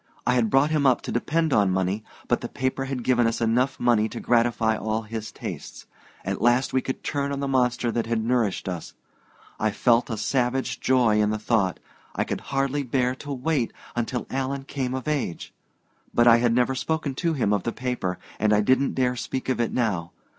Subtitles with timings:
[0.25, 3.39] I had brought him up to depend on money, but the paper had given us
[3.39, 5.85] enough money to gratify all his tastes.
[6.25, 8.95] At last we could turn on the monster that had nourished us.
[9.59, 11.79] I felt a savage joy in the thought
[12.15, 13.73] I could hardly bear to wait
[14.07, 15.53] till Alan came of age.
[16.15, 19.49] But I had never spoken to him of the paper, and I didn't dare speak
[19.49, 20.13] of it now.